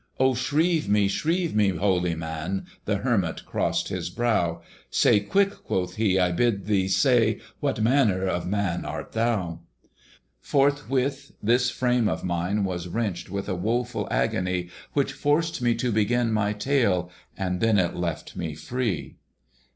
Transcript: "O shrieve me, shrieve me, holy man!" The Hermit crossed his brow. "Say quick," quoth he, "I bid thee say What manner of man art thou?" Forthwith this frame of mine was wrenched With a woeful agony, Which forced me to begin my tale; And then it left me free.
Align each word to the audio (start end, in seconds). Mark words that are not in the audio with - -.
"O 0.19 0.33
shrieve 0.33 0.89
me, 0.89 1.07
shrieve 1.07 1.53
me, 1.53 1.69
holy 1.69 2.15
man!" 2.15 2.65
The 2.85 2.97
Hermit 2.97 3.45
crossed 3.45 3.89
his 3.89 4.09
brow. 4.09 4.63
"Say 4.89 5.19
quick," 5.19 5.51
quoth 5.51 5.97
he, 5.97 6.19
"I 6.19 6.31
bid 6.31 6.65
thee 6.65 6.87
say 6.87 7.39
What 7.59 7.83
manner 7.83 8.25
of 8.25 8.47
man 8.47 8.83
art 8.83 9.11
thou?" 9.11 9.59
Forthwith 10.39 11.33
this 11.43 11.69
frame 11.69 12.09
of 12.09 12.23
mine 12.23 12.63
was 12.63 12.87
wrenched 12.87 13.29
With 13.29 13.47
a 13.47 13.53
woeful 13.53 14.07
agony, 14.09 14.69
Which 14.93 15.13
forced 15.13 15.61
me 15.61 15.75
to 15.75 15.91
begin 15.91 16.31
my 16.31 16.53
tale; 16.53 17.11
And 17.37 17.59
then 17.61 17.77
it 17.77 17.95
left 17.95 18.35
me 18.35 18.55
free. 18.55 19.17